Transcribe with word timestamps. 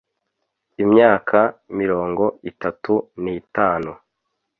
Imyaka 0.83 1.39
mirongo 1.79 2.23
itatu 2.51 2.93
nitanu 3.23 3.91